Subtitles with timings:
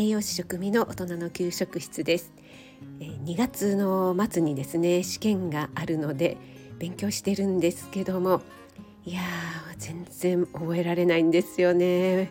[0.00, 2.32] 栄養士食味の大人の給食室です。
[3.00, 6.36] 2月の末にですね試験があるので
[6.78, 8.40] 勉強してるんですけども
[9.04, 9.22] いや
[9.76, 12.30] 全然覚えられないんですよね。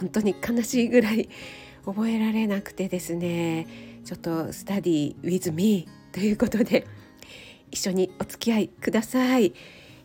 [0.00, 1.28] 本当に悲しいぐらい
[1.84, 3.68] 覚えられなくてですね
[4.04, 6.88] ちょっとスタディ with me ということで
[7.70, 9.54] 一緒にお付き合いください。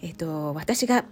[0.03, 1.05] えっ、ー、と私が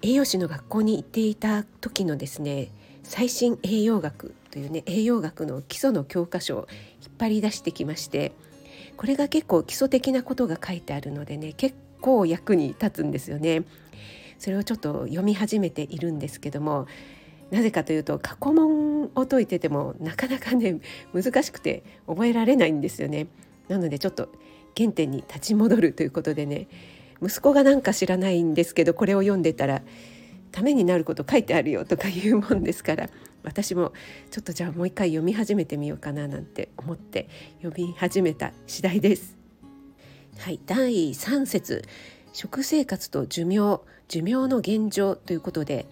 [0.00, 2.68] 栄養士の学校に行っていた時のですね
[3.02, 6.68] 最新栄養学というね栄養学の基礎の教科書を
[7.02, 8.30] 引っ張り出してきまして
[8.96, 13.64] これが結構基礎的なことが書いてあるのでね結構役に立つんですよね。
[14.38, 16.86] それをちょっと読み始めているんですけども
[17.50, 20.78] なぜかというと過去問を解いててもなかなかね
[21.12, 23.26] 難しくて覚えられないんですよね。
[23.66, 24.28] なのでちょっと
[24.76, 26.68] 原点に立ち戻るということでね
[27.20, 29.82] 息子がなんか知らないんですけどこれを読んでたら
[30.52, 33.10] ためになること書いてあるよとかいうもんですから
[33.44, 33.92] 私も
[34.30, 37.28] ちょっとじゃあもう一回読み始めてみようかななんて思って
[37.62, 39.36] 読み始めた次第です。
[40.38, 41.84] はい、第3節
[42.32, 45.86] 食生活と寿命寿命の現状ということで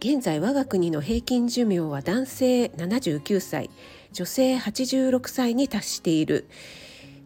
[0.00, 3.70] 現在我が国の平均寿命は男性79歳
[4.12, 6.48] 女性86歳に達している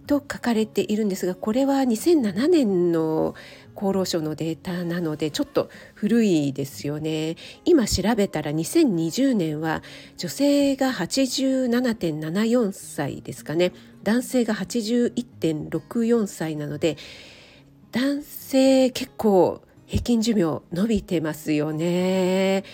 [0.07, 3.35] と書かれているんですがこれは2007年の
[3.75, 9.83] 厚労省のデータなのでちょっと古いですよね今調べたら2020年は
[10.17, 16.97] 女性が87.74歳ですかね男性が81.64歳なので
[17.93, 22.65] 男性結構平均寿命伸びてますよね。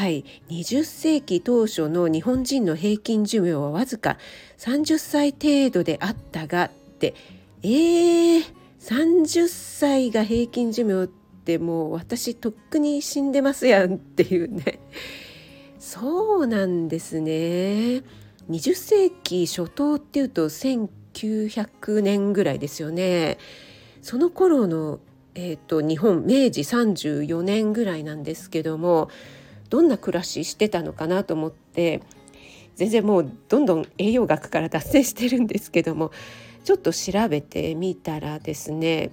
[0.00, 4.16] はい、20世紀当初の日本人の平均寿命はわずか
[4.56, 7.14] 30歳程度であったがって。
[7.62, 8.42] えー、
[8.80, 11.06] 30歳が平均寿命っ
[11.44, 14.78] てもう私とっくに死んでますやんっていうね。
[15.78, 18.02] そうなんですね。
[18.48, 23.36] 20世紀初頭っていうと1900年ぐらいですよね。
[24.00, 24.98] その頃の、
[25.34, 29.10] えーと日本明治34年ぐらいなんですけども
[29.70, 32.02] どんな暮らししてたのかなと思って
[32.74, 36.10] 全然もうどんどん栄養学から脱線してるんですけども
[36.64, 39.10] ちょっと調べてみたらですね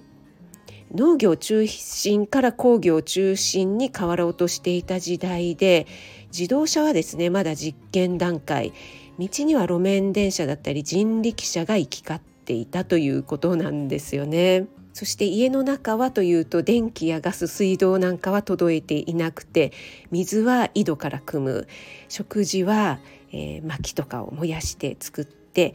[0.94, 5.86] 農業中心から工業中心に変わろうとしていた時代で
[6.32, 8.72] 自動車はですねまだ実験段階
[9.18, 14.66] 道には路面電車だったり人力車が行き交っていたということなんですよね。
[14.98, 19.72] そして家の中はというと電気やガス水道なんかは届いていなくて
[20.10, 21.68] 水は井戸から汲む。
[22.08, 22.98] 食事は、
[23.30, 25.72] えー、薪とかを燃やして作って、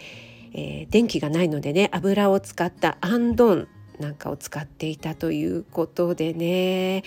[0.52, 7.06] えー、電気がないのでね油を使ったアンドンなんかを使っていたということでね。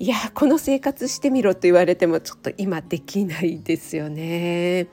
[0.00, 4.88] いやこの生活してみろと言われてもちょっと今できないですよね。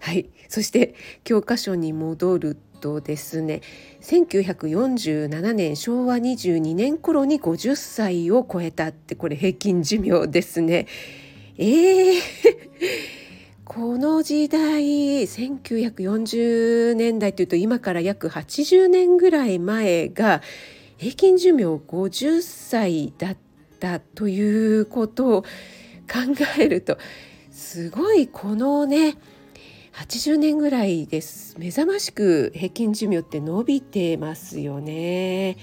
[0.00, 0.28] はい。
[0.50, 3.60] そして教科書に戻るとですね
[4.00, 10.86] 1947年昭和22年頃に50歳を超えたってこれ平均寿命ですね。
[11.58, 12.20] えー
[13.70, 20.42] この時代1940年代というと今から約80年ぐらい前が
[20.96, 23.36] 平均寿命50歳だっ
[23.78, 25.48] たということを考
[26.58, 26.98] えると
[27.52, 29.16] すごいこのね
[29.92, 31.56] 80年ぐらいです。
[31.58, 35.56] 目覚ましく平均寿命って伸びてますよね。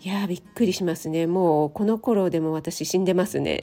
[0.00, 1.26] いやびっくりしますね。
[1.26, 3.62] もうこの頃でも私死んでますね。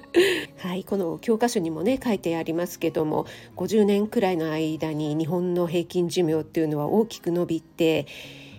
[0.56, 3.26] はいこの教科書にもね書いてありますけども
[3.56, 8.06] 50年くらいの間に日本の平均寿命っていうのは大きく伸びて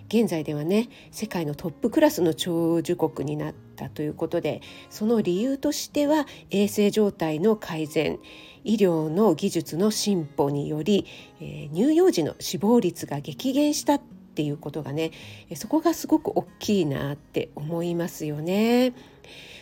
[0.08, 8.18] 現在ではね世界のトップクラスの長寿国になったということでその理由としては衛生状態の改善
[8.64, 11.06] 医療の技術の進歩により、
[11.40, 14.00] えー、乳幼児の死亡率が激減した
[14.38, 15.10] っていうことがね
[15.56, 18.92] そこがすごく大きいなって思いますよね。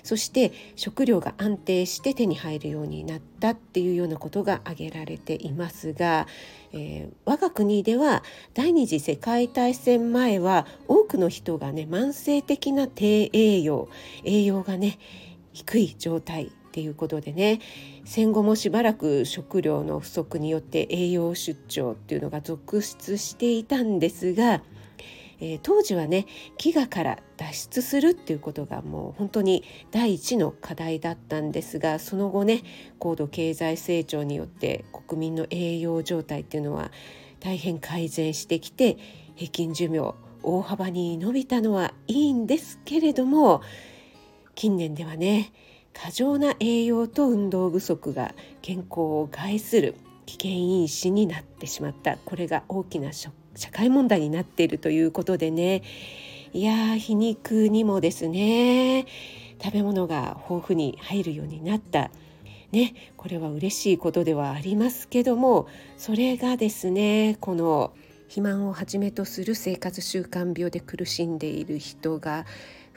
[0.02, 6.28] そして食料が安定して手に入るようになったっていうようなことが挙げられていますが、
[6.72, 13.88] えー、我が国では第二次世界大戦前は多くの人がね慢性的な低栄養
[14.24, 14.98] 栄養がね
[15.54, 17.60] 低い状態っていうことでね
[18.04, 24.60] 戦後もしばらく食料の不足によって栄養出張っていうのが続出していたんですが、
[25.40, 26.26] えー、当時はね
[26.58, 32.62] 飢餓から脱出するっていうことがもう本当に第一の課題だったんですがその後ね
[32.98, 36.90] 高度経済成長によって国民の栄養状態っていうのは
[37.40, 38.98] 大変改善してきて
[39.34, 43.62] 平均寿命大幅に伸びたのはいいんですけれども
[44.54, 45.52] 近年ではね
[46.02, 49.94] 過剰な栄養と運動不足が健康を害する
[50.26, 52.18] 危険因子になってしまった。
[52.18, 53.30] これが大きな社
[53.72, 55.82] 会問題になっているということでね。
[56.52, 59.06] いや皮肉にもですね。
[59.62, 62.10] 食べ物が豊富に入るようになった。
[62.72, 67.94] ねこれは嬉しいことではありますけどもそれがですねこの
[68.24, 72.44] 肥満をはじめとする生活習慣病で苦しんでいる人が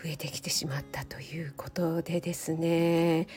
[0.01, 3.27] 増えてきてしまったということでですね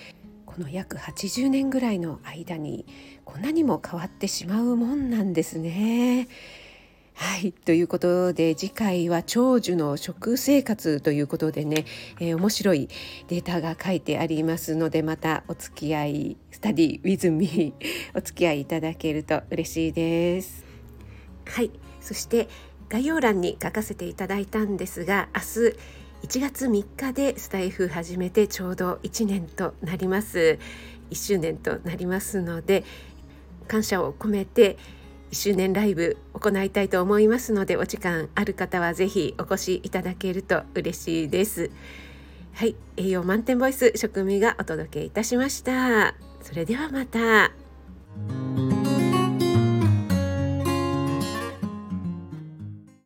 [0.47, 2.87] この約80年ぐらいの間に
[3.25, 6.29] こんなにも変わってしまうもんなんですね。
[7.15, 11.85] はいということで次回は長寿の食生活ということでね、
[12.21, 12.89] えー、面白い
[13.29, 17.75] データが書いてありますのでまたお付き合いスタディウィズミ
[18.15, 20.65] お付き合いいただけると嬉しいです。
[21.47, 21.71] はい
[22.01, 22.49] そして
[22.89, 25.77] 概要欄に書かせていただいたんですが明日
[26.23, 30.59] 1月3日でスタイフ始めてちょうど1年となります。
[31.11, 32.85] 1周年となりますので
[33.69, 34.79] 感謝を込めて
[35.33, 41.71] 1周年ライブ行いたいと思いますのでお時間ある方は是非お越しいただけると嬉しいです。
[42.55, 46.15] はい栄養満点ボイス食味がお届けいたしました。
[46.41, 47.62] それではまた。